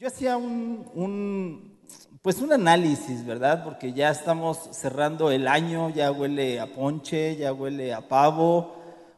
[0.00, 1.78] yo hacía un,
[2.22, 3.62] pues un análisis, ¿verdad?
[3.62, 8.76] Porque ya estamos cerrando el año, ya huele a ponche, ya huele a pavo.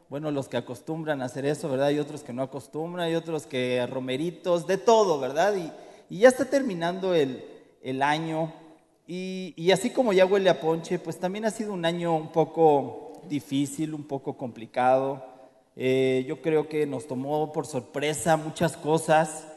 [0.09, 1.91] Bueno, los que acostumbran a hacer eso, ¿verdad?
[1.91, 5.55] Y otros que no acostumbran, y otros que a romeritos, de todo, ¿verdad?
[5.55, 5.71] Y,
[6.19, 8.51] ya está terminando el, año.
[9.07, 13.21] Y, así como ya huele a ponche, pues también ha sido un año un poco
[13.29, 15.25] difícil, un poco complicado.
[15.77, 19.47] Eh, yo creo que nos tomó por sorpresa muchas cosas.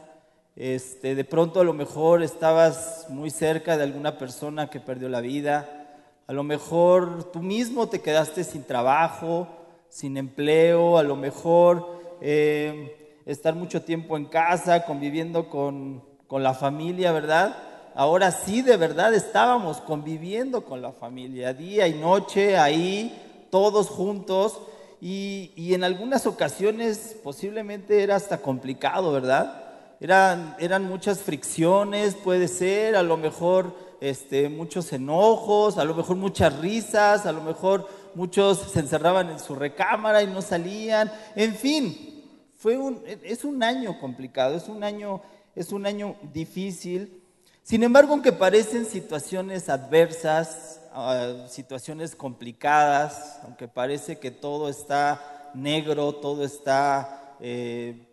[0.56, 5.20] Este, de pronto a lo mejor estabas muy cerca de alguna persona que perdió la
[5.20, 5.86] vida,
[6.26, 9.48] a lo mejor tú mismo te quedaste sin trabajo,
[9.90, 16.54] sin empleo, a lo mejor eh, estar mucho tiempo en casa, conviviendo con, con la
[16.54, 17.54] familia, ¿verdad?
[17.94, 24.58] Ahora sí, de verdad estábamos conviviendo con la familia, día y noche, ahí, todos juntos,
[25.02, 29.65] y, y en algunas ocasiones posiblemente era hasta complicado, ¿verdad?
[30.00, 36.16] Eran, eran muchas fricciones, puede ser, a lo mejor este, muchos enojos, a lo mejor
[36.16, 41.54] muchas risas, a lo mejor muchos se encerraban en su recámara y no salían, en
[41.54, 42.16] fin,
[42.56, 45.22] fue un, es un año complicado, es un año,
[45.54, 47.22] es un año difícil.
[47.62, 56.14] Sin embargo, aunque parecen situaciones adversas, ah, situaciones complicadas, aunque parece que todo está negro,
[56.14, 58.05] todo está eh,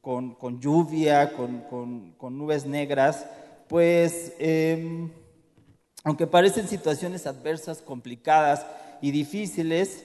[0.00, 3.26] con, lluvia, con, nubes negras,
[3.68, 5.10] pues em,
[6.04, 8.66] aunque parecen situaciones adversas, complicadas
[9.02, 10.04] y difíciles,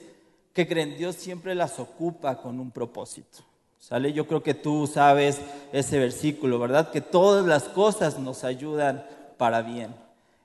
[0.52, 3.38] que creen Dios siempre las ocupa con un propósito.
[3.78, 4.12] ¿Sale?
[4.12, 5.40] Yo creo que tú sabes
[5.72, 6.90] ese versículo, ¿verdad?
[6.90, 9.94] Que todas las cosas nos ayudan para bien.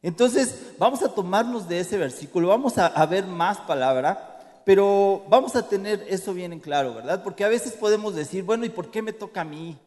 [0.04, 4.31] Entonces, vamos a tomarnos de ese versículo, vamos a ver más palabra
[4.66, 7.24] pero vamos a tener eso bien en claro, ¿verdad?
[7.24, 9.78] Porque a veces podemos decir, bueno, ¿y por qué me toca a mí?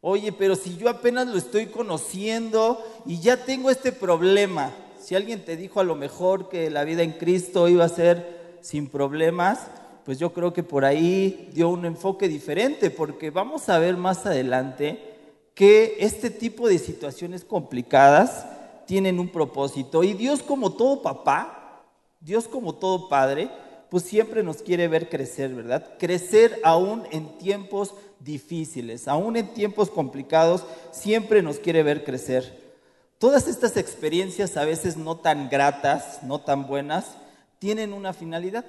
[0.00, 5.44] Oye, pero si yo apenas lo estoy conociendo y ya tengo este problema, si alguien
[5.44, 9.66] te dijo a lo mejor que la vida en Cristo iba a ser sin problemas,
[10.04, 14.26] pues yo creo que por ahí dio un enfoque diferente, porque vamos a ver más
[14.26, 15.14] adelante
[15.54, 18.46] que este tipo de situaciones complicadas
[18.86, 20.04] tienen un propósito.
[20.04, 21.82] Y Dios como todo papá,
[22.20, 23.50] Dios como todo padre,
[23.94, 25.92] pues siempre nos quiere ver crecer, ¿verdad?
[26.00, 32.74] Crecer aún en tiempos difíciles, aún en tiempos complicados, siempre nos quiere ver crecer.
[33.18, 37.14] Todas estas experiencias a veces no tan gratas, no tan buenas,
[37.60, 38.64] tienen una finalidad.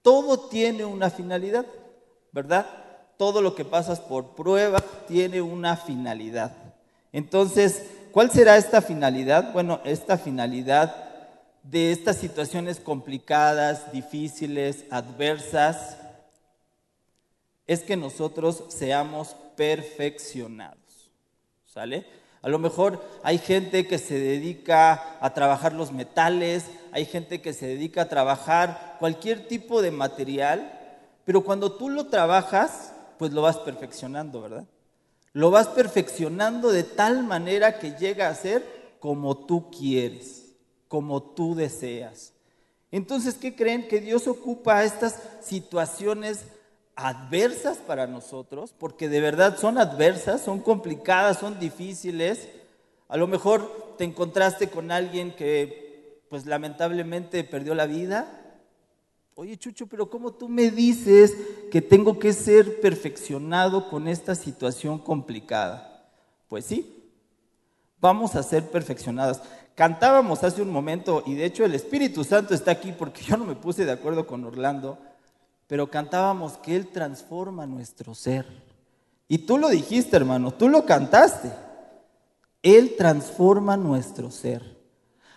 [0.00, 1.66] Todo tiene una finalidad,
[2.30, 2.66] ¿verdad?
[3.16, 4.78] Todo lo que pasas por prueba
[5.08, 6.52] tiene una finalidad.
[7.12, 9.52] Entonces, ¿cuál será esta finalidad?
[9.52, 11.05] Bueno, esta finalidad
[11.70, 15.98] de estas situaciones complicadas, difíciles, adversas,
[17.66, 20.78] es que nosotros seamos perfeccionados.
[21.66, 22.06] ¿Sale?
[22.42, 27.52] A lo mejor hay gente que se dedica a trabajar los metales, hay gente que
[27.52, 30.72] se dedica a trabajar cualquier tipo de material,
[31.24, 34.64] pero cuando tú lo trabajas, pues lo vas perfeccionando, ¿verdad?
[35.32, 38.64] Lo vas perfeccionando de tal manera que llega a ser
[39.00, 40.45] como tú quieres
[40.96, 42.32] como tú deseas.
[42.90, 43.86] Entonces, ¿qué creen?
[43.86, 46.46] Que Dios ocupa estas situaciones
[46.94, 52.48] adversas para nosotros, porque de verdad son adversas, son complicadas, son difíciles.
[53.08, 58.26] A lo mejor te encontraste con alguien que, pues lamentablemente, perdió la vida.
[59.34, 61.36] Oye, Chucho, pero ¿cómo tú me dices
[61.70, 66.08] que tengo que ser perfeccionado con esta situación complicada?
[66.48, 67.10] Pues sí,
[68.00, 69.42] vamos a ser perfeccionados.
[69.76, 73.44] Cantábamos hace un momento, y de hecho el Espíritu Santo está aquí porque yo no
[73.44, 74.98] me puse de acuerdo con Orlando,
[75.66, 78.46] pero cantábamos que Él transforma nuestro ser.
[79.28, 81.52] Y tú lo dijiste, hermano, tú lo cantaste.
[82.62, 84.62] Él transforma nuestro ser.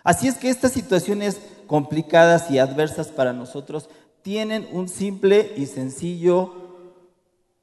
[0.06, 3.90] Así es que estas situaciones complicadas y adversas para nosotros
[4.22, 6.54] tienen un simple y sencillo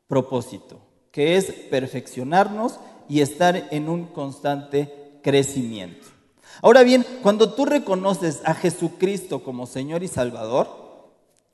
[0.08, 0.78] propósito,
[1.10, 2.78] que es perfeccionarnos
[3.08, 6.15] y estar en un constante crecimiento.
[6.62, 10.68] Ahora bien, cuando tú reconoces a Jesucristo como Señor y Salvador,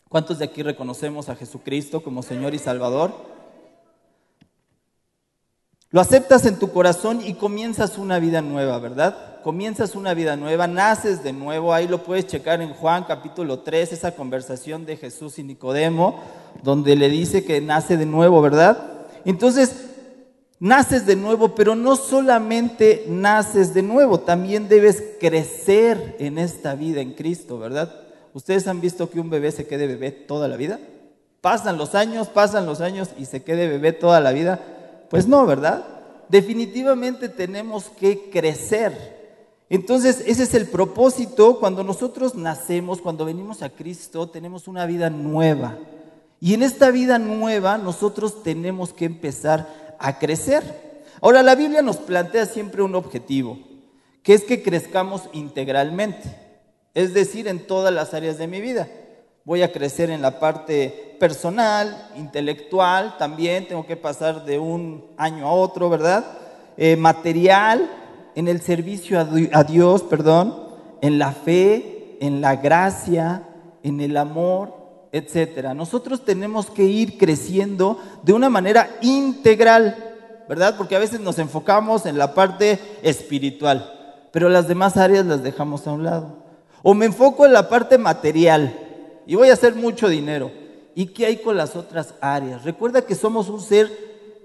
[0.09, 3.13] ¿cuántos de aquí reconocemos a Jesucristo como Señor y Salvador?
[5.91, 9.43] Lo aceptas en tu corazón y comienzas una vida nueva, ¿verdad?
[9.43, 13.93] Comienzas una vida nueva, naces de nuevo, ahí lo puedes checar en Juan capítulo 3,
[13.93, 16.21] esa conversación de Jesús y Nicodemo,
[16.63, 19.03] donde le dice que nace de nuevo, ¿verdad?
[19.27, 19.92] Entonces,
[20.63, 27.01] naces de nuevo, pero no solamente naces de nuevo, también debes crecer en esta vida
[27.01, 27.93] en Cristo, ¿verdad?
[28.33, 30.79] ¿Ustedes han visto que un bebé se quede bebé toda la vida?
[31.41, 34.61] Pasan los años, pasan los años y se quede bebé toda la vida.
[35.11, 35.85] Pues no, ¿verdad?
[36.33, 39.21] definitivamente tenemos que crecer.
[39.69, 41.59] Entonces, ese es el propósito.
[41.61, 45.77] Cuando nosotros nacemos, cuando venimos a Cristo, tenemos una vida nueva.
[46.41, 50.63] Y en esta vida nueva nosotros tenemos que empezar a crecer.
[51.21, 53.59] Ahora, la Biblia nos plantea siempre un objetivo,
[54.23, 56.37] que es que crezcamos integralmente,
[56.95, 58.89] es decir, en todas las áreas de mi vida.
[59.45, 65.47] Voy a crecer en la parte personal, intelectual, también tengo que pasar de un año
[65.47, 66.25] a otro, ¿verdad?
[66.77, 67.89] Eh, material,
[68.35, 70.69] en el servicio a Dios, perdón,
[71.01, 73.43] en la fe, en la gracia,
[73.83, 74.82] en el amor,
[75.13, 75.75] etcétera.
[75.75, 80.17] Nosotros tenemos que ir creciendo de una manera integral,
[80.49, 80.77] ¿verdad?
[80.77, 85.87] Porque a veces nos enfocamos en la parte espiritual, pero las demás áreas las dejamos
[85.87, 86.43] a un lado.
[86.83, 88.77] O me enfoco en la parte material
[89.27, 90.51] y voy a hacer mucho dinero.
[90.95, 92.65] ¿Y qué hay con las otras áreas?
[92.65, 93.91] Recuerda que somos un ser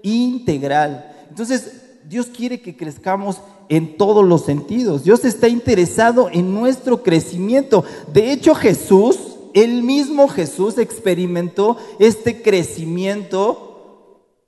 [0.02, 1.12] integral.
[1.28, 5.04] Entonces, Dios quiere que crezcamos en todos los sentidos.
[5.04, 7.84] Dios está interesado en nuestro crecimiento.
[8.12, 13.68] De hecho, Jesús, el mismo Jesús experimentó este crecimiento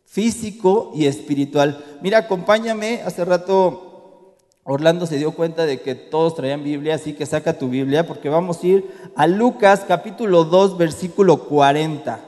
[0.07, 1.85] físico y espiritual.
[2.03, 7.27] Mira, acompáñame, hace rato Orlando se dio cuenta de que todos traían Biblia, así que
[7.27, 12.21] saca tu Biblia porque vamos a ir a Lucas capítulo 2 versículo 40.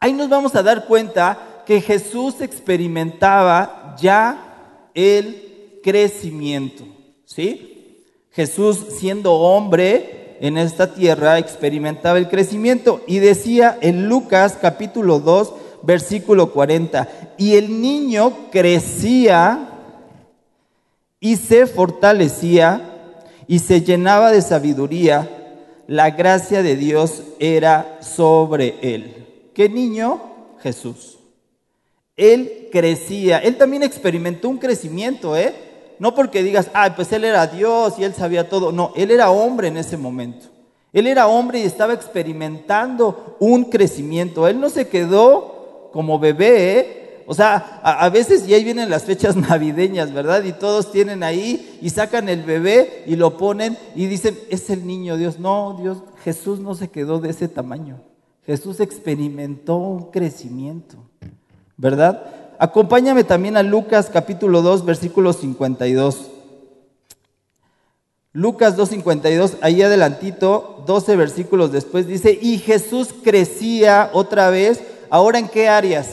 [0.00, 6.84] Ahí nos vamos a dar cuenta que Jesús experimentaba ya el crecimiento,
[7.24, 8.04] ¿sí?
[8.32, 15.54] Jesús siendo hombre en esta tierra experimentaba el crecimiento y decía en Lucas capítulo 2
[15.82, 17.08] versículo 40,
[17.38, 19.68] y el niño crecía
[21.18, 22.82] y se fortalecía
[23.46, 25.28] y se llenaba de sabiduría,
[25.86, 29.26] la gracia de Dios era sobre él.
[29.54, 30.20] ¿Qué niño?
[30.62, 31.18] Jesús.
[32.16, 35.54] Él crecía, él también experimentó un crecimiento, ¿eh?
[36.00, 38.72] No porque digas, ah, pues él era Dios y él sabía todo.
[38.72, 40.46] No, él era hombre en ese momento.
[40.94, 44.48] Él era hombre y estaba experimentando un crecimiento.
[44.48, 47.22] Él no se quedó como bebé, ¿eh?
[47.26, 50.42] O sea, a, veces y ahí vienen las fechas navideñas, ¿verdad?
[50.42, 54.86] Y todos tienen ahí y sacan el bebé y lo ponen y dicen, es el
[54.86, 55.38] niño Dios.
[55.38, 58.00] No, Dios, Jesús no se quedó de ese tamaño.
[58.46, 60.96] Jesús experimentó un crecimiento,
[61.76, 62.39] ¿verdad?
[62.62, 66.30] Acompáñame también a Lucas capítulo 2, versículo 52.
[68.32, 75.48] Lucas 2.52, ahí adelantito, 12 versículos después dice, y Jesús crecía otra vez, ahora en
[75.48, 76.10] qué áreas?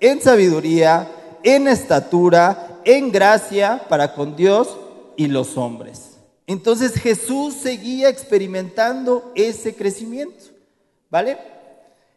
[0.00, 1.10] en sabiduría,
[1.42, 4.76] en estatura, en gracia para con Dios
[5.16, 6.18] y los hombres.
[6.46, 10.44] Entonces Jesús seguía experimentando ese crecimiento,
[11.10, 11.36] ¿vale?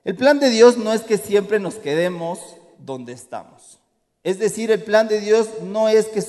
[0.05, 2.39] El plan de Dios no es que siempre nos quedemos
[2.83, 3.79] donde estamos.
[4.23, 6.23] Es decir, el plan de Dios no es que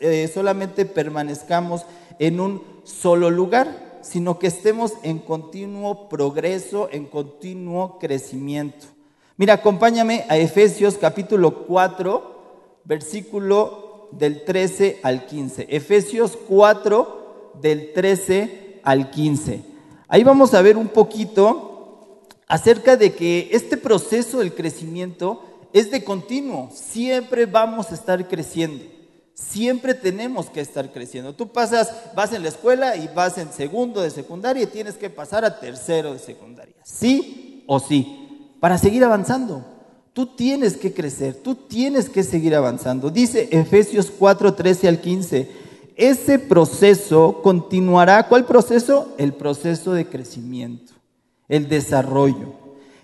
[0.00, 1.84] eh, solamente permanezcamos
[2.18, 8.86] en un solo lugar, sino que estemos en continuo progreso, en continuo crecimiento.
[9.36, 15.68] Mira, acompáñame a Efesios capítulo 4, versículo del 13 al 15.
[15.70, 19.62] Efesios 4, del 13 al 15.
[20.08, 25.42] Ahí vamos a ver un poquito acerca de que este proceso del crecimiento
[25.72, 26.70] es de continuo.
[26.72, 28.84] Siempre vamos a estar creciendo.
[29.34, 31.34] Siempre tenemos que estar creciendo.
[31.34, 35.10] Tú pasas, vas en la escuela y vas en segundo de secundaria y tienes que
[35.10, 36.74] pasar a tercero de secundaria.
[36.82, 38.24] ¿Sí o sí?
[38.60, 39.64] para seguir avanzando.
[40.12, 43.10] Tú tienes que crecer, tú tienes que seguir avanzando.
[43.10, 45.50] Dice Efesios 4, 13 al 15,
[45.96, 48.26] ese proceso continuará.
[48.26, 49.14] ¿Cuál proceso?
[49.16, 50.92] El proceso de crecimiento,
[51.48, 52.54] el desarrollo.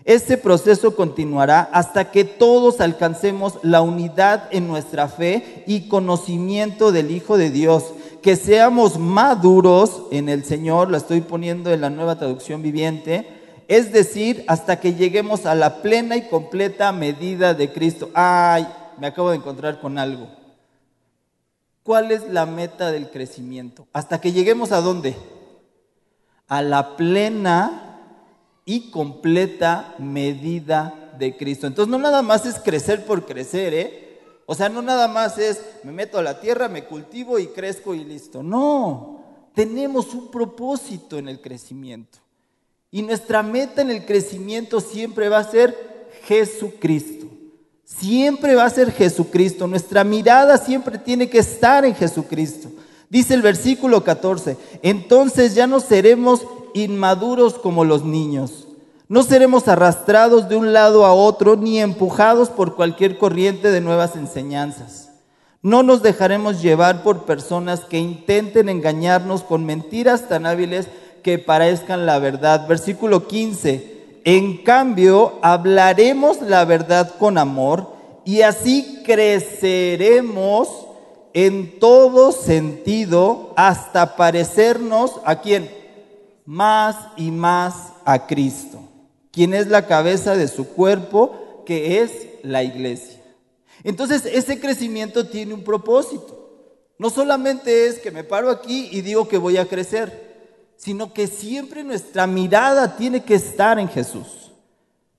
[0.04, 7.10] Ese proceso continuará hasta que todos alcancemos la unidad en nuestra fe y conocimiento del
[7.10, 7.84] Hijo de Dios,
[8.20, 13.26] que seamos maduros en el Señor, la estoy poniendo en la nueva traducción viviente,
[13.66, 18.10] es decir, hasta que lleguemos a la plena y completa medida de Cristo.
[18.12, 18.66] Ay,
[18.98, 20.28] me acabo de encontrar con algo.
[21.82, 23.86] ¿Cuál es la meta del crecimiento?
[23.94, 25.16] Hasta que lleguemos a dónde?
[26.48, 27.83] A la plena
[28.64, 31.66] y completa medida de Cristo.
[31.66, 34.00] Entonces no nada más es crecer por crecer, ¿eh?
[34.46, 37.94] O sea, no nada más es me meto a la tierra, me cultivo y crezco
[37.94, 38.42] y listo.
[38.42, 39.22] No,
[39.54, 42.18] tenemos un propósito en el crecimiento.
[42.90, 45.76] Y nuestra meta en el crecimiento siempre va a ser
[46.24, 47.26] Jesucristo.
[47.84, 49.66] Siempre va a ser Jesucristo.
[49.66, 52.70] Nuestra mirada siempre tiene que estar en Jesucristo.
[53.10, 56.44] Dice el versículo 14, entonces ya no seremos
[56.74, 58.66] inmaduros como los niños.
[59.08, 64.16] No seremos arrastrados de un lado a otro ni empujados por cualquier corriente de nuevas
[64.16, 65.10] enseñanzas.
[65.62, 70.88] No nos dejaremos llevar por personas que intenten engañarnos con mentiras tan hábiles
[71.22, 72.66] que parezcan la verdad.
[72.68, 74.20] Versículo 15.
[74.24, 80.68] En cambio, hablaremos la verdad con amor y así creceremos
[81.34, 85.83] en todo sentido hasta parecernos a quién?
[86.44, 88.80] Más y más a Cristo,
[89.30, 93.20] quien es la cabeza de su cuerpo, que es la iglesia.
[93.82, 96.44] Entonces, ese crecimiento tiene un propósito.
[96.98, 100.34] No solamente es que me paro aquí y digo que voy a crecer,
[100.76, 104.52] sino que siempre nuestra mirada tiene que estar en Jesús.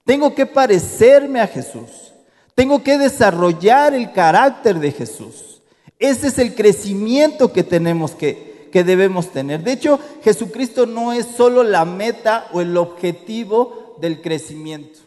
[0.04, 2.14] Tengo que parecerme a Jesús.
[2.54, 5.62] Tengo que desarrollar el carácter de Jesús.
[6.00, 9.64] Ese es el crecimiento que tenemos que, que debemos tener.
[9.64, 15.00] De hecho, Jesucristo no es solo la meta o el objetivo del crecimiento.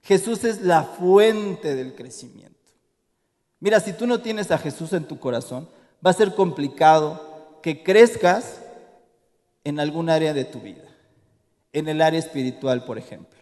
[0.00, 2.56] Jesús es la fuente del crecimiento.
[3.60, 5.68] Mira, si tú no tienes a Jesús en tu corazón,
[6.04, 8.62] va a ser complicado que crezcas
[9.62, 10.88] en algún área de tu vida,
[11.74, 13.38] en el área espiritual, por ejemplo.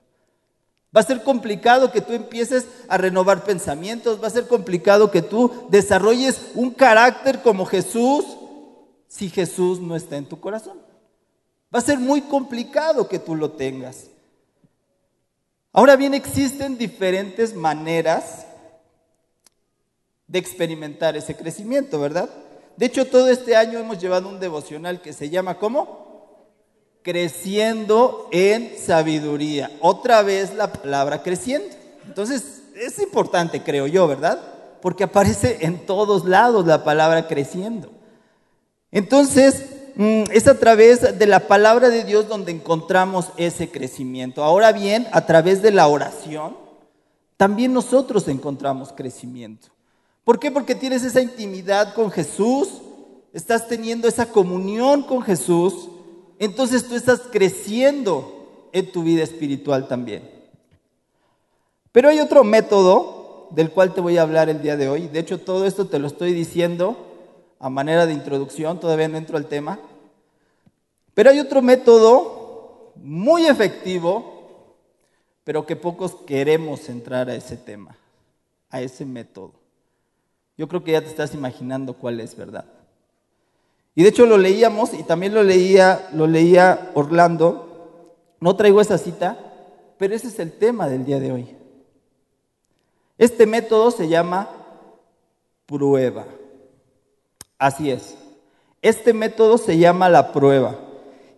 [0.96, 5.22] Va a ser complicado que tú empieces a renovar pensamientos, va a ser complicado que
[5.22, 8.24] tú desarrolles un carácter como Jesús
[9.14, 10.76] si Jesús no está en tu corazón.
[11.72, 14.06] Va a ser muy complicado que tú lo tengas.
[15.72, 18.44] Ahora bien, existen diferentes maneras
[20.26, 22.28] de experimentar ese crecimiento, ¿verdad?
[22.76, 26.48] De hecho, todo este año hemos llevado un devocional que se llama ¿cómo?
[27.02, 29.70] Creciendo en sabiduría.
[29.80, 31.68] Otra vez la palabra creciendo.
[32.04, 34.40] Entonces, es importante, creo yo, ¿verdad?
[34.82, 37.93] Porque aparece en todos lados la palabra creciendo.
[38.94, 39.64] Entonces,
[39.96, 44.44] mm, es a través de la palabra de Dios donde encontramos ese crecimiento.
[44.44, 46.56] Ahora bien, a través de la oración,
[47.36, 49.66] también nosotros encontramos crecimiento.
[50.22, 50.52] ¿Por qué?
[50.52, 52.68] Porque tienes esa intimidad con Jesús,
[53.32, 55.88] estás teniendo esa comunión con Jesús,
[56.38, 60.30] entonces tú estás creciendo en tu vida espiritual también.
[61.90, 65.08] Pero hay otro método del cual te voy a hablar el día de hoy.
[65.08, 67.10] De hecho, todo esto te lo estoy diciendo
[67.64, 69.78] a manera de introducción, todavía no entro al tema.
[71.14, 74.74] Pero hay otro método muy efectivo,
[75.44, 77.96] pero que pocos queremos entrar a ese tema,
[78.68, 79.52] a ese método.
[80.58, 82.66] Yo creo que ya te estás imaginando cuál es, ¿verdad?
[83.94, 88.12] Y de hecho lo leíamos y también lo leía, lo leía Orlando.
[88.40, 89.38] No traigo esa cita,
[89.96, 91.56] pero ese es el tema del día de hoy.
[93.16, 94.50] Este método se llama
[95.64, 96.26] prueba.
[97.64, 98.14] Así es.
[98.82, 100.78] Este método se llama la prueba.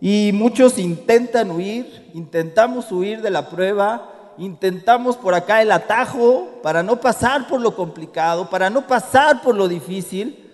[0.01, 6.83] Y muchos intentan huir, intentamos huir de la prueba, intentamos por acá el atajo para
[6.83, 10.51] no pasar por lo complicado, para no pasar por lo difícil.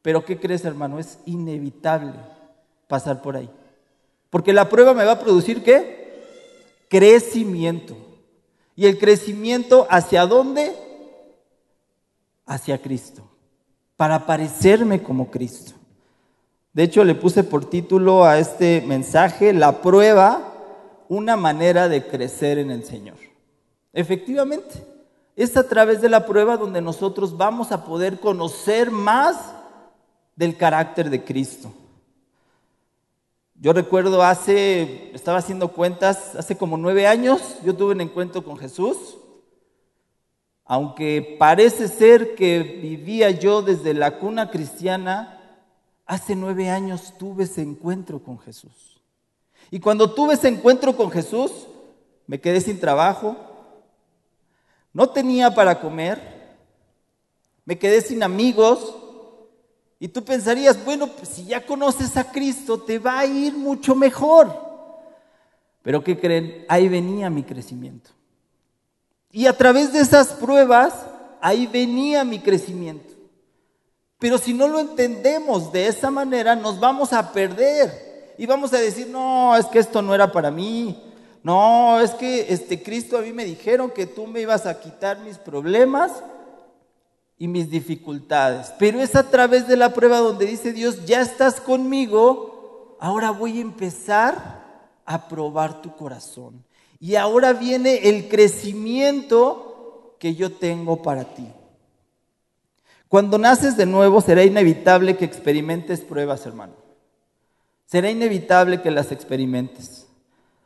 [0.00, 0.98] Pero ¿qué crees, hermano?
[0.98, 2.14] Es inevitable
[2.88, 3.50] pasar por ahí.
[4.30, 6.24] Porque la prueba me va a producir qué?
[6.88, 7.94] Crecimiento.
[8.74, 10.74] ¿Y el crecimiento hacia dónde?
[12.46, 13.25] Hacia Cristo.
[13.96, 15.72] Para parecerme como Cristo.
[16.72, 20.52] De hecho, le puse por título a este mensaje, la prueba
[21.08, 23.16] una manera de crecer en el Señor.
[23.92, 24.84] Efectivamente,
[25.36, 29.36] es a través de la prueba donde nosotros vamos a poder conocer más
[30.34, 31.72] del carácter de Cristo.
[33.58, 38.58] Yo recuerdo hace, estaba haciendo cuentas, hace como nueve años, yo tuve un encuentro con
[38.58, 39.16] Jesús.
[40.66, 45.40] Aunque parece ser que vivía yo desde la cuna cristiana,
[46.06, 49.00] hace nueve años tuve ese encuentro con Jesús.
[49.70, 51.52] Y cuando tuve ese encuentro con Jesús,
[52.26, 53.36] me quedé sin trabajo,
[54.92, 56.20] no tenía para comer,
[57.64, 58.96] me quedé sin amigos.
[60.00, 63.94] Y tú pensarías, bueno, pues si ya conoces a Cristo, te va a ir mucho
[63.94, 64.52] mejor.
[65.82, 66.64] Pero ¿qué creen?
[66.68, 68.10] Ahí venía mi crecimiento.
[69.30, 70.94] Y a través de esas pruebas,
[71.40, 73.14] ahí venía mi crecimiento.
[74.18, 78.78] Pero si no lo entendemos de esa manera, nos vamos a perder y vamos a
[78.78, 81.02] decir, no, es que esto no era para mí.
[81.42, 85.20] No, es que este Cristo a mí me dijeron que tú me ibas a quitar
[85.20, 86.10] mis problemas
[87.38, 88.72] y mis dificultades.
[88.78, 93.58] Pero es a través de la prueba donde dice Dios, ya estás conmigo, ahora voy
[93.58, 94.64] a empezar
[95.04, 96.65] a probar tu corazón.
[96.98, 101.46] Y ahora viene el crecimiento que yo tengo para ti.
[103.08, 106.74] Cuando naces de nuevo será inevitable que experimentes pruebas, hermano.
[107.86, 110.06] Será inevitable que las experimentes.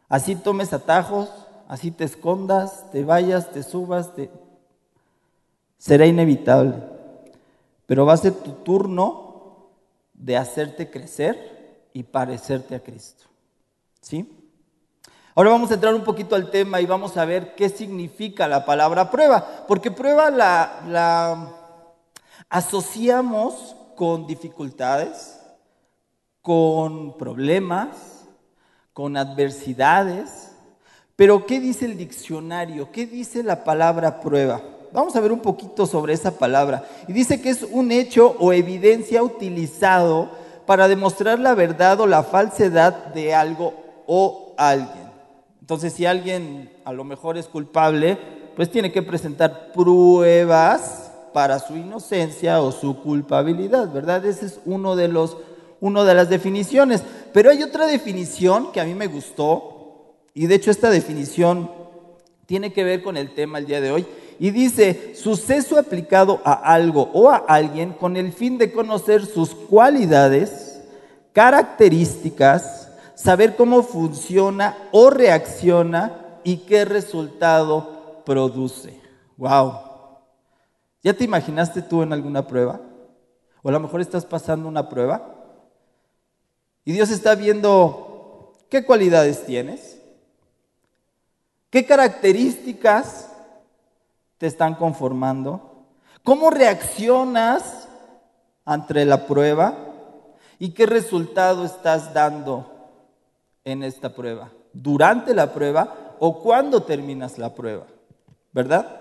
[0.09, 1.29] Así tomes atajos,
[1.69, 4.31] así te escondas, te vayas, te subas, te...
[5.79, 6.75] será inevitable.
[7.87, 9.69] pero va a ser tu turno
[10.15, 13.25] de hacerte crecer y parecerte a Cristo.
[14.01, 14.50] ¿Sí?
[15.41, 18.67] Ahora vamos a entrar un poquito al tema y vamos a ver qué significa la
[18.67, 21.49] palabra prueba, porque prueba la,
[22.51, 25.41] asociamos con dificultades,
[26.43, 28.27] con problemas,
[28.93, 30.53] con adversidades.
[31.17, 32.93] Pero ¿qué dice el diccionario?
[32.93, 34.61] ¿Qué dice la palabra prueba?
[34.93, 36.85] Vamos a ver un poquito sobre esa palabra.
[37.09, 40.29] Y dice que es un hecho o evidencia utilizado
[40.67, 43.73] para demostrar la verdad o la falsedad de algo
[44.07, 45.10] o alguien.
[45.71, 48.19] Entonces, si alguien a lo mejor es culpable,
[48.57, 54.25] pues tiene que presentar pruebas para su inocencia o su culpabilidad, ¿verdad?
[54.25, 55.37] Ese es uno de los
[55.79, 57.05] una de las definiciones.
[57.33, 61.71] Pero hay otra definición que a mí me gustó, y de hecho esta definición
[62.47, 64.05] tiene que ver con el tema el día de hoy,
[64.41, 69.51] y dice, suceso aplicado a algo o a alguien con el fin de conocer sus
[69.51, 70.81] cualidades,
[71.33, 72.80] características,
[73.21, 78.99] saber cómo funciona o reacciona y qué resultado produce.
[79.37, 79.75] Wow.
[81.03, 82.81] ¿Ya te imaginaste tú en alguna prueba?
[83.63, 85.35] O a lo mejor estás pasando una prueba.
[86.87, 90.01] Y Dios está viendo qué cualidades tienes,
[91.69, 93.29] qué características
[94.39, 95.85] te están conformando,
[96.25, 97.87] cómo reaccionas
[98.65, 99.77] ante la prueba
[100.59, 102.70] y qué resultado estás dando
[103.65, 107.87] en esta prueba, durante la prueba o cuando terminas la prueba,
[108.53, 109.01] ¿verdad?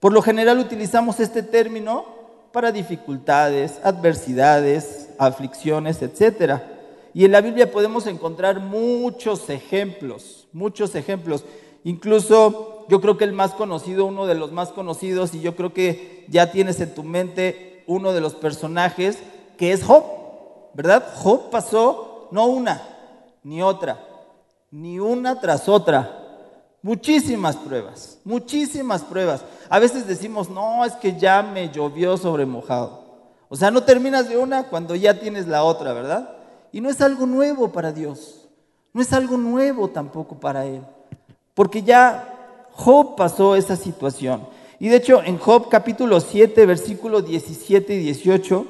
[0.00, 2.04] Por lo general utilizamos este término
[2.52, 6.78] para dificultades, adversidades, aflicciones, etcétera.
[7.12, 11.44] Y en la Biblia podemos encontrar muchos ejemplos, muchos ejemplos.
[11.84, 15.72] Incluso yo creo que el más conocido, uno de los más conocidos, y yo creo
[15.72, 19.18] que ya tienes en tu mente uno de los personajes,
[19.56, 20.04] que es Job,
[20.74, 21.04] ¿verdad?
[21.16, 22.82] Job pasó no una,
[23.42, 23.98] ni otra,
[24.70, 26.16] ni una tras otra.
[26.82, 29.42] Muchísimas pruebas, muchísimas pruebas.
[29.68, 33.00] A veces decimos, no, es que ya me llovió sobre mojado.
[33.48, 36.36] O sea, no terminas de una cuando ya tienes la otra, ¿verdad?
[36.72, 38.48] Y no es algo nuevo para Dios.
[38.92, 40.82] No es algo nuevo tampoco para Él.
[41.54, 44.46] Porque ya Job pasó esa situación.
[44.78, 48.66] Y de hecho en Job capítulo 7, versículos 17 y 18,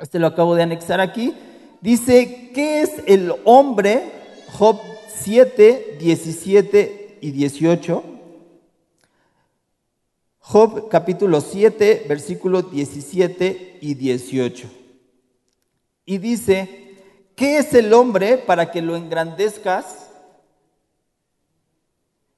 [0.00, 1.34] este lo acabo de anexar aquí,
[1.80, 4.10] dice, ¿qué es el hombre?
[4.52, 8.04] Job 7, 17 y 18.
[10.40, 14.68] Job capítulo 7, versículos 17 y 18.
[16.06, 16.80] Y dice,
[17.40, 20.10] ¿Qué es el hombre para que lo engrandezcas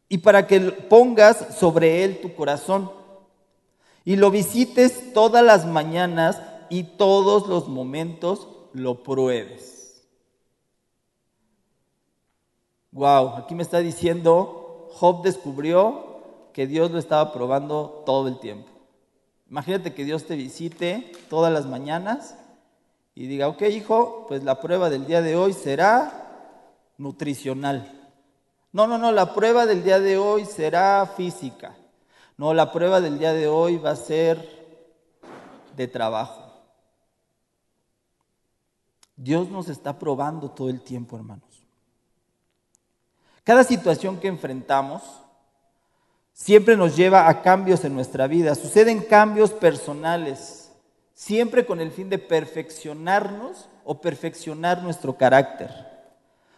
[0.08, 2.88] y para que pongas sobre él tu corazón
[4.04, 10.04] y lo visites todas las mañanas y todos los momentos lo pruebes?
[12.92, 16.20] Wow, aquí me está diciendo, Job descubrió
[16.52, 18.68] que Dios lo estaba probando todo el tiempo.
[19.48, 22.36] Imagínate que Dios te visite todas las mañanas
[23.14, 26.22] y diga, ok hijo, pues la prueba del día de hoy será
[26.98, 28.10] nutricional.
[28.72, 31.76] No, no, no, la prueba del día de hoy será física.
[32.38, 34.48] No, la prueba del día de hoy va a ser
[35.76, 36.41] de trabajo.
[39.22, 41.62] Dios nos está probando todo el tiempo, hermanos.
[43.44, 45.00] Cada situación que enfrentamos
[46.32, 48.56] siempre nos lleva a cambios en nuestra vida.
[48.56, 50.72] Suceden cambios personales
[51.14, 55.70] siempre con el fin de perfeccionarnos o perfeccionar nuestro carácter.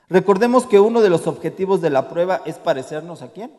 [0.09, 3.51] Recordemos que uno de los objetivos de la prueba es parecernos a quién?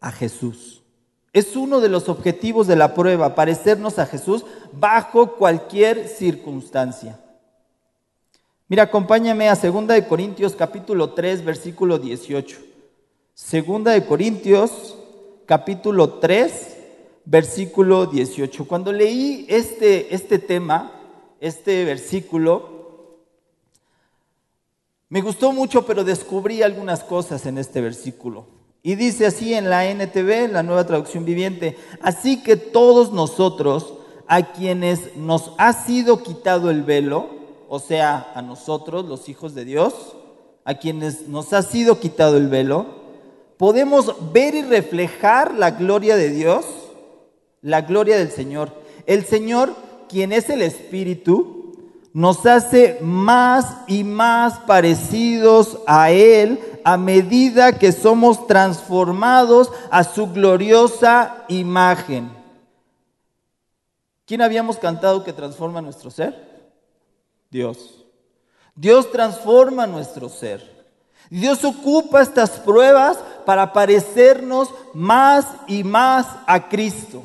[0.00, 0.84] A Jesús.
[1.32, 7.18] Es uno de los objetivos de la prueba, parecernos a Jesús bajo cualquier circunstancia.
[8.66, 12.56] Mira, acompáñame a 2 de Corintios capítulo 3, versículo 18.
[13.36, 14.96] 2 de Corintios
[15.44, 16.76] capítulo 3,
[17.26, 18.66] versículo 18.
[18.66, 20.92] Cuando leí este, este tema,
[21.40, 23.18] este versículo,
[25.10, 28.46] me gustó mucho, pero descubrí algunas cosas en este versículo.
[28.82, 33.92] Y dice así en la NTV, la nueva traducción viviente, así que todos nosotros,
[34.26, 37.33] a quienes nos ha sido quitado el velo,
[37.74, 40.16] o sea, a nosotros, los hijos de Dios,
[40.64, 42.86] a quienes nos ha sido quitado el velo,
[43.56, 46.64] podemos ver y reflejar la gloria de Dios
[47.64, 48.70] la gloria del Señor.
[49.06, 49.74] El Señor,
[50.08, 51.72] quien es el Espíritu,
[52.12, 60.30] nos hace más y más parecidos a Él a medida que somos transformados a su
[60.30, 62.30] gloriosa imagen.
[64.26, 66.53] ¿Quién habíamos cantado que transforma nuestro ser?
[67.54, 68.04] Dios.
[68.74, 70.60] Dios transforma nuestro ser.
[71.30, 77.22] Dios ocupa estas pruebas para parecernos más y más a Cristo.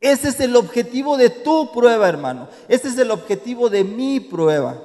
[0.00, 2.48] Ese es el objetivo de tu prueba, hermano.
[2.66, 4.82] Ese es el objetivo de mi prueba.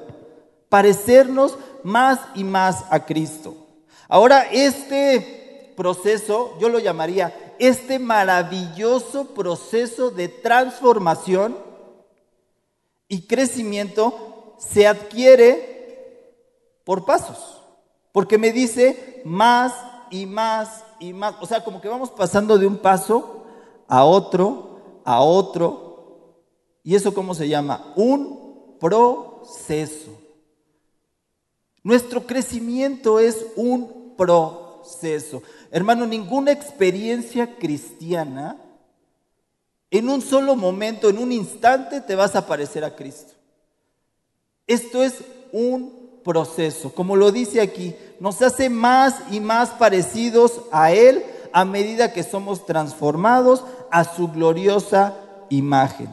[0.70, 3.58] Parecernos más y más a Cristo.
[4.08, 11.58] Ahora, este proceso, yo lo llamaría este maravilloso proceso de transformación
[13.08, 16.36] y crecimiento se adquiere
[16.84, 17.62] por pasos,
[18.12, 19.74] porque me dice más
[20.10, 23.43] y más y más, o sea, como que vamos pasando de un paso
[23.88, 26.36] a otro, a otro,
[26.84, 27.93] y eso cómo se llama?
[27.96, 30.12] Un proceso.
[31.84, 35.43] Nuestro crecimiento es un proceso.
[35.72, 38.62] Hermano, ninguna experiencia cristiana
[39.89, 43.34] en un solo momento, en un instante, te vas a parecer a Cristo.
[44.68, 46.94] Esto es un proceso.
[46.94, 52.24] Como lo dice aquí, nos hace más y más parecidos a Él a medida que
[52.24, 55.16] somos transformados a su gloriosa
[55.50, 56.10] imagen.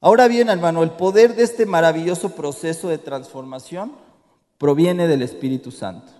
[0.00, 3.92] Ahora bien, hermano, el poder de este maravilloso proceso de transformación
[4.58, 6.10] proviene del Espíritu Santo.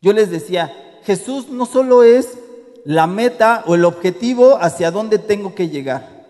[0.00, 2.38] Yo les decía, Jesús no solo es
[2.84, 6.21] la meta o el objetivo hacia donde tengo que llegar,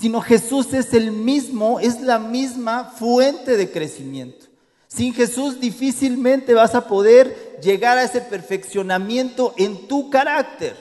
[0.00, 4.46] sino Jesús es el mismo, es la misma fuente de crecimiento.
[4.88, 10.74] Sin Jesús difícilmente vas a poder llegar a ese perfeccionamiento en tu carácter.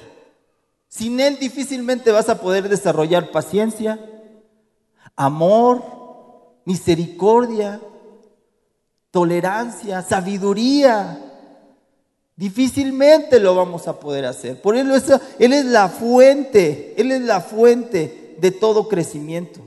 [0.87, 3.99] Sin Él difícilmente vas a poder desarrollar paciencia,
[5.17, 5.83] amor,
[6.63, 7.81] misericordia,
[9.11, 11.19] tolerancia, sabiduría.
[12.37, 14.61] Difícilmente lo vamos a poder hacer.
[14.61, 19.61] Por eso Él es la fuente, Él es la fuente de todo crecimiento.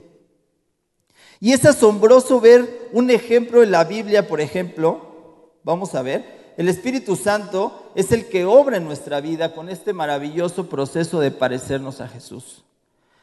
[1.41, 6.69] Y es asombroso ver un ejemplo en la Biblia, por ejemplo, vamos a ver, el
[6.69, 12.01] Espíritu Santo es el que obra en nuestra vida con este maravilloso proceso de parecernos
[12.01, 12.63] a Jesús.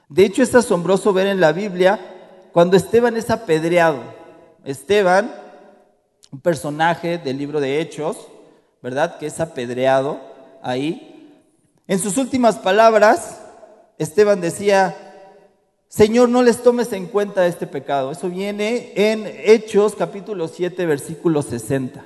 [0.09, 1.99] De hecho, es asombroso ver en la Biblia
[2.51, 4.01] cuando Esteban es apedreado.
[4.65, 5.31] Esteban
[6.31, 8.17] un personaje del libro de Hechos,
[8.81, 9.17] ¿verdad?
[9.17, 10.19] Que es apedreado
[10.61, 11.41] ahí.
[11.87, 13.41] En sus últimas palabras,
[13.97, 15.08] Esteban decía,
[15.89, 18.11] Señor, no les tomes en cuenta este pecado.
[18.11, 22.05] Eso viene en Hechos capítulo 7, versículo 60.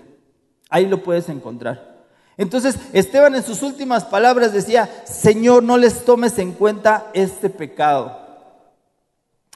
[0.70, 2.06] Ahí lo puedes encontrar.
[2.38, 8.18] Entonces, Esteban en sus últimas palabras decía, Señor, no les tomes en cuenta este pecado.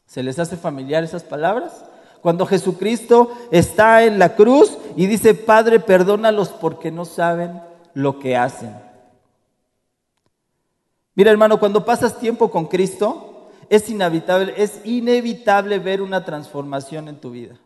[0.05, 1.85] ¿Se les hace familiar esas palabras?
[2.21, 7.61] Cuando Jesucristo está en la cruz y dice, Padre, perdónalos porque no saben
[7.93, 8.75] lo que hacen.
[11.15, 13.26] Mira hermano, cuando pasas tiempo con Cristo,
[13.69, 17.58] es inevitable, es inevitable ver una transformación en tu vida.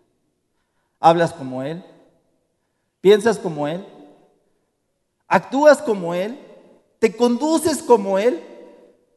[1.00, 1.84] Hablas como Él,
[3.02, 3.86] piensas como Él,
[5.28, 6.40] actúas como Él,
[7.00, 8.42] te conduces como Él.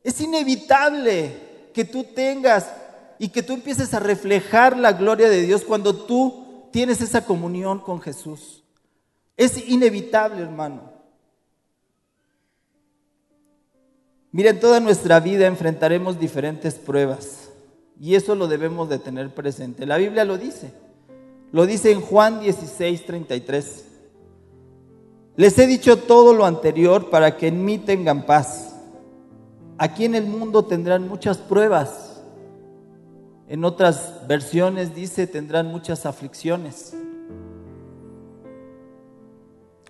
[0.02, 2.72] Es inevitable que tú tengas
[3.18, 7.78] y que tú empieces a reflejar la gloria de Dios cuando tú tienes esa comunión
[7.78, 8.64] con Jesús.
[9.36, 10.93] Es inevitable, hermano.
[14.34, 17.48] Mira, en toda nuestra vida enfrentaremos diferentes pruebas
[17.98, 19.86] y eso lo debemos de tener presente.
[19.86, 20.72] La Biblia lo dice.
[21.52, 23.84] Lo dice en Juan 16, 33.
[25.36, 28.74] Les he dicho todo lo anterior para que en mí tengan paz.
[29.78, 32.14] Aquí en el mundo tendrán muchas pruebas
[33.46, 36.96] en otras versiones dice, tendrán muchas aflicciones.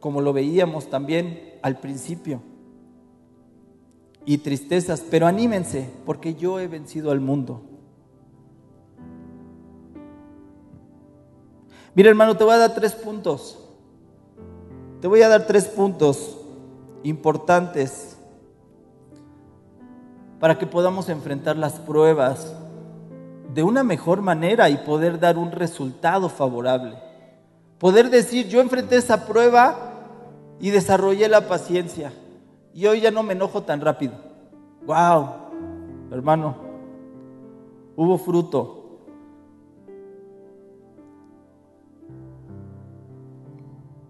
[0.01, 2.43] Como lo veíamos también al principio.
[4.27, 7.63] Y tristezas, pero anímense, porque yo he vencido al mundo.
[11.95, 13.59] Mira hermano, te voy a dar tres puntos.
[15.01, 16.39] Te voy a dar tres puntos
[17.03, 18.17] importantes
[20.41, 22.55] para que podamos enfrentar las pruebas
[23.55, 26.97] de una mejor manera y poder dar un resultado favorable.
[27.79, 29.93] Poder decir, yo enfrenté esa prueba
[30.61, 32.13] y desarrollé la paciencia
[32.75, 34.15] y hoy ya no me enojo tan rápido.
[34.85, 35.29] ¡Wow!
[36.11, 36.57] Hermano,
[37.97, 38.99] hubo fruto.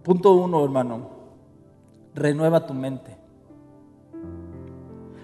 [0.03, 1.09] Punto uno, hermano,
[2.15, 3.17] renueva tu mente.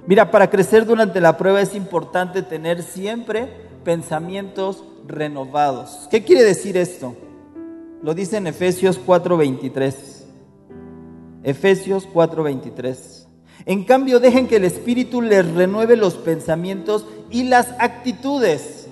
[0.06, 6.08] Mira, para crecer durante la prueba es importante tener siempre pensamientos renovados.
[6.10, 7.14] ¿Qué quiere decir esto?
[8.02, 10.26] Lo dice en Efesios 4:23.
[11.42, 13.29] Efesios 4:23.
[13.66, 18.88] En cambio, dejen que el Espíritu les renueve los pensamientos y las actitudes.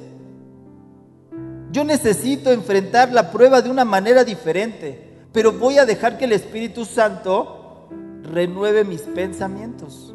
[1.73, 6.33] Yo necesito enfrentar la prueba de una manera diferente, pero voy a dejar que el
[6.33, 7.89] Espíritu Santo
[8.23, 10.15] renueve mis pensamientos.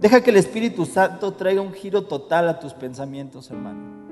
[0.00, 4.02] Deja que el Espíritu Santo traiga un giro total a tus pensamientos, hermano.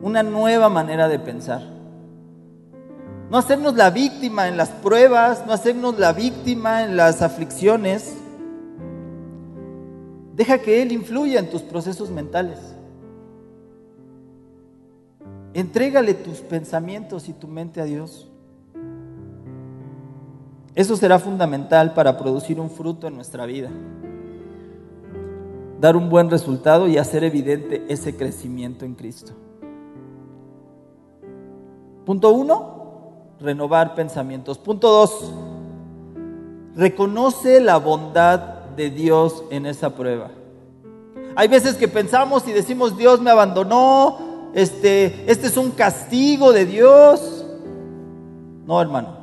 [0.00, 1.75] Una nueva manera de pensar.
[3.30, 8.16] No hacernos la víctima en las pruebas, no hacernos la víctima en las aflicciones.
[10.34, 12.58] Deja que Él influya en tus procesos mentales.
[15.54, 18.28] Entrégale tus pensamientos y tu mente a Dios.
[20.74, 23.70] Eso será fundamental para producir un fruto en nuestra vida
[25.80, 29.32] dar un buen resultado y hacer evidente ese crecimiento en Cristo.
[32.04, 32.85] Punto uno,
[33.40, 34.58] renovar pensamientos.
[34.58, 35.30] Punto dos,
[36.74, 38.40] reconoce la bondad
[38.76, 40.30] de Dios en esa prueba.
[41.34, 46.64] Hay veces que pensamos y decimos, Dios me abandonó, este, este es un castigo de
[46.64, 47.44] Dios.
[48.66, 49.16] No, hermano,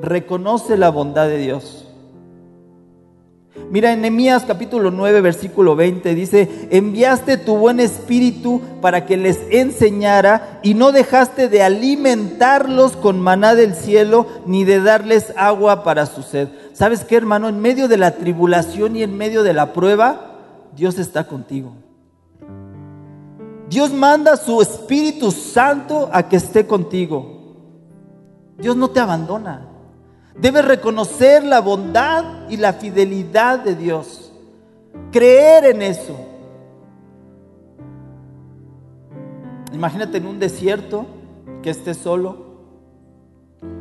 [0.00, 1.81] reconoce la bondad de Dios.
[3.70, 9.40] Mira, en Nehemías capítulo 9, versículo 20 dice, enviaste tu buen espíritu para que les
[9.50, 16.06] enseñara y no dejaste de alimentarlos con maná del cielo ni de darles agua para
[16.06, 16.48] su sed.
[16.72, 17.48] ¿Sabes qué, hermano?
[17.48, 20.38] En medio de la tribulación y en medio de la prueba,
[20.74, 21.74] Dios está contigo.
[23.68, 27.56] Dios manda su Espíritu Santo a que esté contigo.
[28.58, 29.71] Dios no te abandona.
[30.38, 34.32] Debes reconocer la bondad y la fidelidad de Dios.
[35.10, 36.16] Creer en eso.
[39.72, 41.06] Imagínate en un desierto
[41.62, 42.52] que estés solo.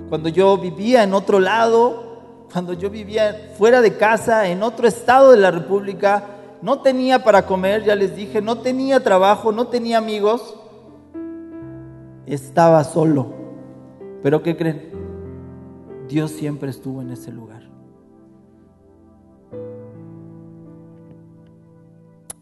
[0.10, 5.32] Cuando yo vivía en otro lado, cuando yo vivía fuera de casa, en otro estado
[5.32, 6.26] de la República,
[6.62, 10.56] no tenía para comer, ya les dije, no tenía trabajo, no tenía amigos,
[12.26, 13.28] estaba solo.
[14.22, 14.91] Pero ¿qué creen?
[16.08, 17.64] Dios siempre estuvo en ese lugar.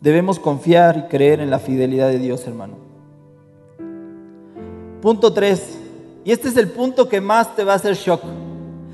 [0.02, 2.78] Debemos confiar y creer en la fidelidad de Dios, hermano.
[5.02, 5.78] Punto 3.
[6.24, 8.22] Y este es el punto que más te va a hacer shock.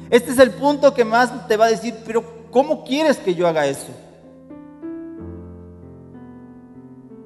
[0.10, 3.48] Este es el punto que más te va a decir, pero ¿cómo quieres que yo
[3.48, 3.92] haga eso?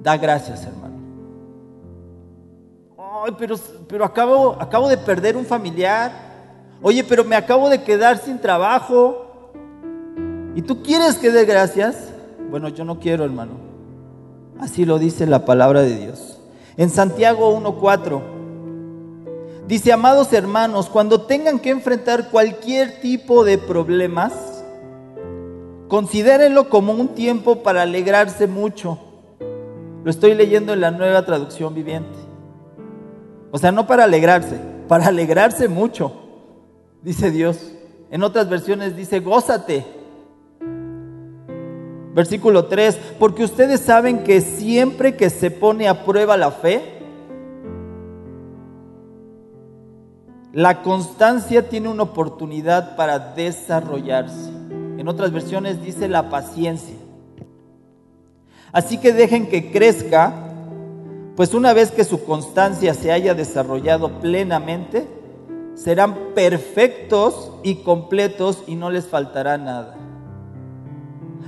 [0.01, 0.95] Da gracias, hermano.
[2.97, 3.55] Ay, pero,
[3.87, 6.28] pero acabo, acabo de perder un familiar
[6.81, 9.51] Oye, pero me acabo de quedar sin trabajo.
[10.55, 12.09] ¿Y tú quieres que dé gracias?
[12.49, 13.51] Bueno, yo no quiero, hermano.
[14.59, 16.39] Así lo dice la palabra de Dios.
[16.77, 18.21] En Santiago 1.4
[19.67, 24.63] dice, amados hermanos, cuando tengan que enfrentar cualquier tipo de problemas,
[25.89, 28.97] considérenlo como un tiempo para alegrarse mucho.
[30.05, 32.17] Lo estoy leyendo en la nueva traducción viviente.
[33.51, 36.28] O sea, no para alegrarse, para alegrarse mucho
[37.01, 37.71] dice Dios.
[38.11, 39.85] En otras versiones dice, gózate.
[42.13, 46.99] Versículo 3, porque ustedes saben que siempre que se pone a prueba la fe,
[50.51, 54.49] la constancia tiene una oportunidad para desarrollarse.
[54.97, 56.95] En otras versiones dice la paciencia.
[58.71, 60.33] Así que dejen que crezca,
[61.35, 65.07] pues una vez que su constancia se haya desarrollado plenamente,
[65.79, 69.95] serán perfectos y completos y no les faltará nada.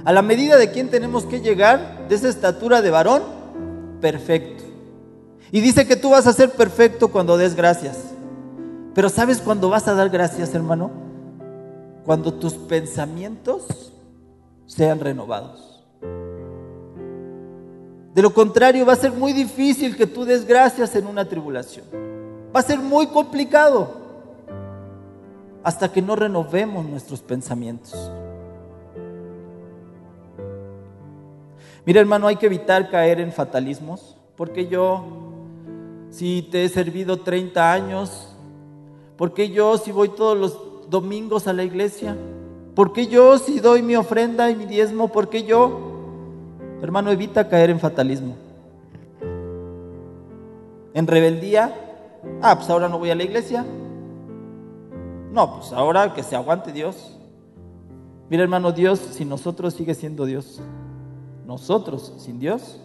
[0.06, 3.24] A la medida de quién tenemos que llegar, de esa estatura de varón,
[4.00, 4.64] perfecto.
[5.52, 8.14] Y dice que tú vas a ser perfecto cuando des gracias.
[8.96, 10.92] Pero ¿sabes cuándo vas a dar gracias, hermano?
[12.06, 13.92] Cuando tus pensamientos
[14.66, 15.84] sean renovados.
[18.14, 21.86] De lo contrario, va a ser muy difícil que tú des gracias en una tribulación.
[22.56, 24.01] Va a ser muy complicado
[25.64, 28.12] hasta que no renovemos nuestros pensamientos.
[31.86, 35.04] Mira hermano, hay que evitar caer en fatalismos, porque yo,
[36.10, 38.36] si te he servido 30 años,
[39.18, 42.16] porque yo, si voy todos los domingos a la iglesia,
[42.76, 45.80] porque yo, si doy mi ofrenda y mi diezmo, porque yo,
[46.82, 48.36] hermano, evita caer en fatalismo.
[50.94, 51.74] En rebeldía,
[52.42, 53.66] ah, pues ahora no voy a la iglesia,
[55.32, 57.18] no, pues ahora que se aguante Dios.
[58.30, 60.62] Mira hermano, Dios sin nosotros sigue siendo Dios.
[61.46, 62.80] Nosotros sin Dios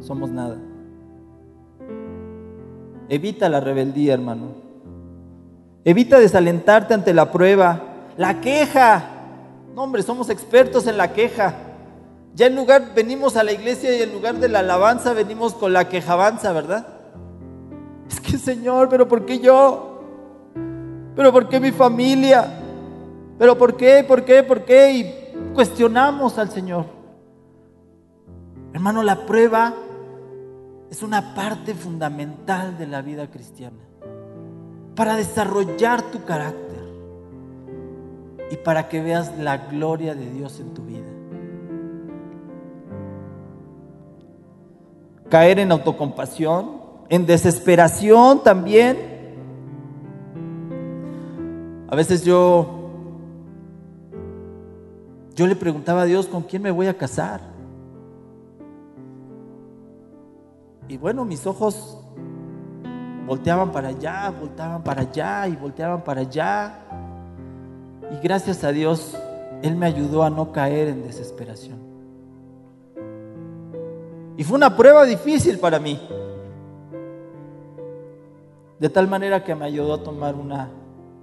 [0.00, 0.58] somos nada.
[3.08, 4.48] Evita la rebeldía, hermano.
[5.84, 7.80] Evita desalentarte ante la prueba.
[8.16, 9.04] La queja.
[9.74, 11.54] No, hombre, somos expertos en la queja.
[12.34, 15.72] Ya en lugar, venimos a la iglesia y en lugar de la alabanza venimos con
[15.72, 16.86] la quejabanza, ¿verdad?
[18.08, 19.87] Es que Señor, pero ¿por qué yo?
[21.18, 22.46] ¿Pero por qué mi familia?
[23.40, 24.04] ¿Pero por qué?
[24.06, 24.44] ¿Por qué?
[24.44, 24.92] ¿Por qué?
[24.92, 26.84] Y cuestionamos al Señor.
[28.72, 29.74] Hermano, la prueba
[30.88, 33.80] es una parte fundamental de la vida cristiana
[34.94, 36.84] para desarrollar tu carácter
[38.52, 41.08] y para que veas la gloria de Dios en tu vida.
[45.28, 49.17] Caer en autocompasión, en desesperación también.
[51.88, 52.78] A veces yo
[55.38, 57.40] yo le preguntaba a Dios, ¿con quién me voy a casar?
[60.88, 61.96] Y bueno, mis ojos
[63.24, 66.80] volteaban para allá, volteaban para allá y volteaban para allá.
[68.10, 69.16] Y gracias a Dios,
[69.62, 71.78] Él me ayudó a no caer en desesperación.
[74.36, 76.00] Y fue una prueba difícil para mí.
[78.80, 80.68] De tal manera que me ayudó a tomar una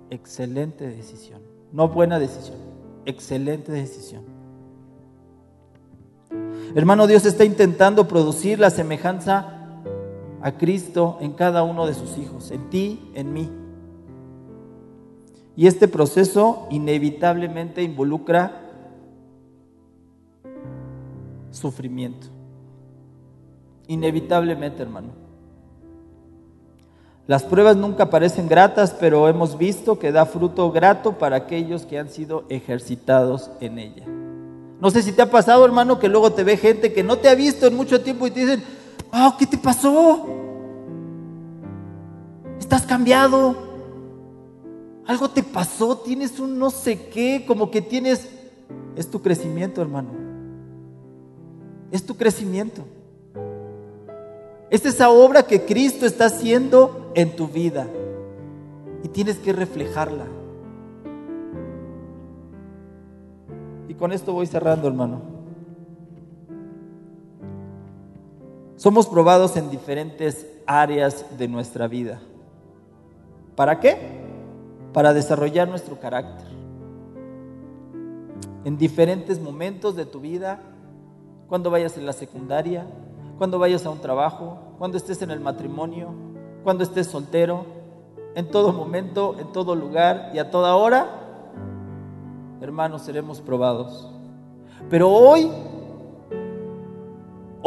[0.09, 1.41] excelente decisión.
[1.71, 2.57] No buena decisión,
[3.05, 4.23] excelente decisión.
[6.75, 9.55] Hermano, Dios está intentando producir la semejanza
[10.41, 13.49] a Cristo en cada uno de sus hijos, en ti, en mí.
[15.55, 18.61] Y este proceso inevitablemente involucra
[21.51, 22.27] sufrimiento.
[23.87, 25.24] Inevitablemente, hermano.
[27.27, 31.97] Las pruebas nunca parecen gratas, pero hemos visto que da fruto grato para aquellos que
[31.97, 34.05] han sido ejercitados en ella.
[34.79, 37.27] No sé si te ha pasado, hermano, que luego te ve gente que no te
[37.27, 38.63] ha visto en mucho tiempo y te dicen,
[39.11, 40.27] oh, ¿qué te pasó?
[42.59, 43.55] Estás cambiado.
[45.07, 48.29] Algo te pasó, tienes un no sé qué, como que tienes...
[48.95, 50.09] Es tu crecimiento, hermano.
[51.91, 52.83] Es tu crecimiento.
[54.69, 57.87] Es esa obra que Cristo está haciendo en tu vida.
[59.03, 60.25] Y tienes que reflejarla.
[63.87, 65.21] Y con esto voy cerrando, hermano.
[68.75, 72.19] Somos probados en diferentes áreas de nuestra vida.
[73.55, 73.97] ¿Para qué?
[74.91, 76.47] Para desarrollar nuestro carácter.
[78.65, 80.59] En diferentes momentos de tu vida,
[81.47, 82.85] cuando vayas en la secundaria,
[83.37, 86.13] cuando vayas a un trabajo, cuando estés en el matrimonio,
[86.63, 87.65] cuando estés soltero,
[88.35, 91.07] en todo momento, en todo lugar y a toda hora,
[92.61, 94.09] hermanos, seremos probados.
[94.89, 95.49] Pero hoy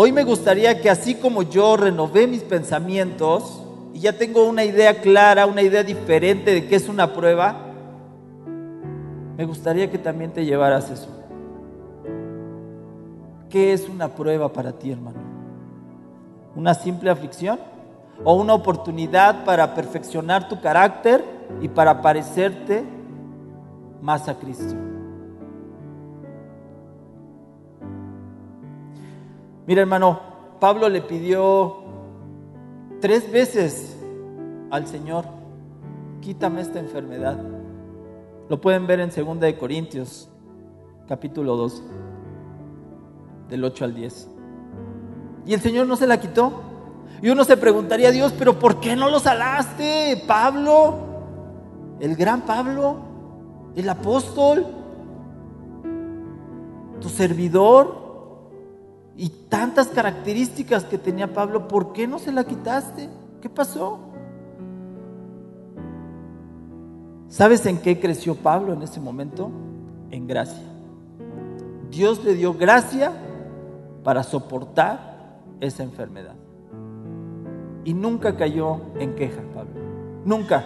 [0.00, 3.60] Hoy me gustaría que así como yo renové mis pensamientos
[3.92, 7.56] y ya tengo una idea clara, una idea diferente de qué es una prueba,
[9.36, 11.08] me gustaría que también te llevaras eso.
[13.50, 15.18] ¿Qué es una prueba para ti, hermano?
[16.58, 17.60] ¿Una simple aflicción?
[18.24, 21.24] ¿O una oportunidad para perfeccionar tu carácter
[21.60, 22.82] y para parecerte
[24.02, 24.74] más a Cristo?
[29.68, 30.18] Mira hermano,
[30.58, 31.76] Pablo le pidió
[33.00, 33.96] tres veces
[34.72, 35.26] al Señor,
[36.20, 37.38] quítame esta enfermedad.
[38.48, 40.28] Lo pueden ver en 2 de Corintios,
[41.06, 41.82] capítulo 2,
[43.48, 44.37] del 8 al 10.
[45.48, 46.52] Y el Señor no se la quitó.
[47.22, 50.98] Y uno se preguntaría a Dios, pero ¿por qué no lo salaste, Pablo?
[52.00, 52.96] El gran Pablo,
[53.74, 54.66] el apóstol,
[57.00, 58.08] tu servidor,
[59.16, 63.08] y tantas características que tenía Pablo, ¿por qué no se la quitaste?
[63.40, 64.00] ¿Qué pasó?
[67.28, 69.50] ¿Sabes en qué creció Pablo en ese momento?
[70.10, 70.62] En gracia.
[71.90, 73.12] Dios le dio gracia
[74.04, 75.07] para soportar
[75.60, 76.34] esa enfermedad.
[77.84, 79.72] Y nunca cayó en queja, Pablo.
[80.24, 80.64] Nunca.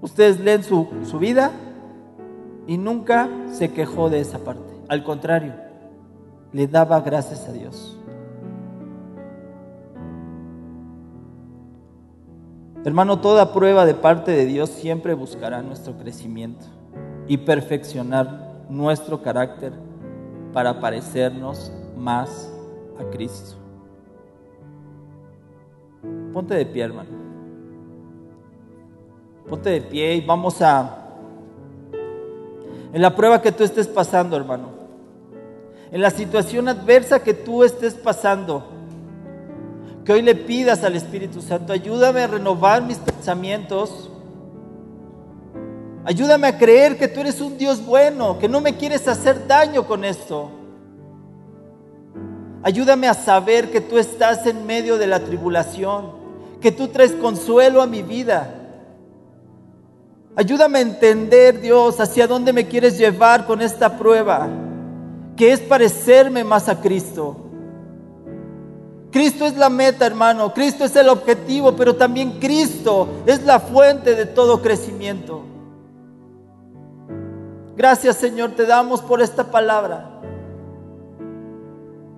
[0.00, 1.52] Ustedes leen su, su vida
[2.66, 4.74] y nunca se quejó de esa parte.
[4.88, 5.54] Al contrario,
[6.52, 7.96] le daba gracias a Dios.
[12.84, 16.66] Hermano, toda prueba de parte de Dios siempre buscará nuestro crecimiento
[17.26, 19.72] y perfeccionar nuestro carácter
[20.52, 22.55] para parecernos más
[22.98, 23.56] a Cristo.
[26.32, 27.10] Ponte de pie, hermano.
[29.48, 31.02] Ponte de pie y vamos a...
[32.92, 34.76] En la prueba que tú estés pasando, hermano
[35.90, 38.64] en la situación adversa que tú estés pasando,
[40.04, 44.10] que hoy le pidas al Espíritu Santo, ayúdame a renovar mis pensamientos,
[46.08, 49.88] Ayúdame a creer que tú eres un Dios bueno, que no me quieres hacer daño
[49.88, 50.50] con esto.
[52.66, 56.10] Ayúdame a saber que tú estás en medio de la tribulación,
[56.60, 58.52] que tú traes consuelo a mi vida.
[60.34, 64.48] Ayúdame a entender, Dios, hacia dónde me quieres llevar con esta prueba,
[65.36, 67.36] que es parecerme más a Cristo.
[69.12, 70.52] Cristo es la meta, hermano.
[70.52, 75.44] Cristo es el objetivo, pero también Cristo es la fuente de todo crecimiento.
[77.76, 80.15] Gracias Señor, te damos por esta palabra.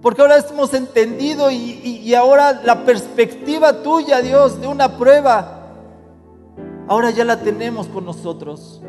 [0.03, 5.63] Porque ahora hemos entendido y, ahora la perspectiva tuya, Dios, de una prueba,
[6.87, 8.81] ahora ya la tenemos con nosotros.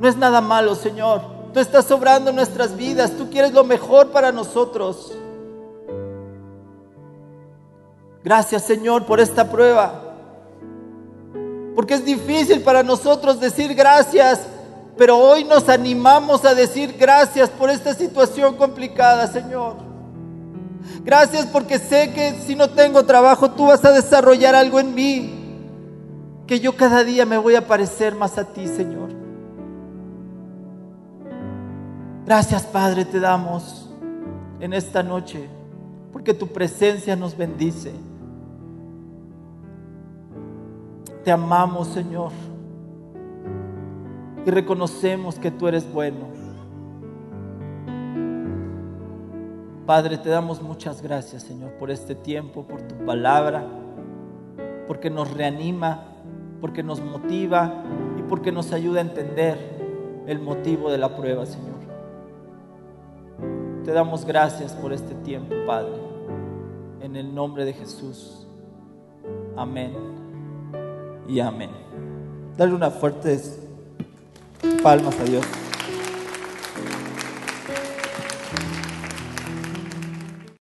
[0.00, 1.20] No es nada malo, Señor.
[1.52, 3.12] Tú estás sobrando nuestras vidas.
[3.12, 5.12] Tú quieres lo mejor para nosotros.
[8.24, 10.00] Gracias, Señor, por esta prueba.
[11.74, 14.46] Porque es difícil para nosotros decir gracias
[15.00, 19.76] pero hoy nos animamos a decir gracias por esta situación complicada, Señor.
[21.02, 25.32] Gracias porque sé que si no tengo trabajo, tú vas a desarrollar algo en mí.
[26.46, 29.08] Que yo cada día me voy a parecer más a ti, Señor.
[32.26, 33.88] Gracias, Padre, te damos
[34.60, 35.48] en esta noche,
[36.12, 37.94] porque tu presencia nos bendice.
[41.24, 42.49] Te amamos, Señor
[44.44, 46.40] y reconocemos que tú eres bueno.
[49.86, 53.66] Padre, te damos muchas gracias, Señor, por este tiempo, por tu palabra,
[54.86, 56.04] porque nos reanima,
[56.60, 57.82] porque nos motiva
[58.16, 59.58] y porque nos ayuda a entender
[60.26, 61.80] el motivo de la prueba, Señor.
[63.84, 65.98] Te damos gracias por este tiempo, Padre,
[67.00, 68.46] en el nombre de Jesús.
[69.56, 69.92] Amén
[71.26, 71.70] y amén.
[72.56, 73.28] Dale una fuerte
[74.82, 75.69] palmas a Dios.